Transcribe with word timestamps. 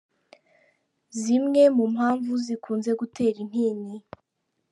Zimwe 1.21 1.61
mu 1.77 1.85
mpamvu 1.93 2.31
zikunze 2.45 2.91
gutera 2.99 3.37
intinyi:. 3.45 3.97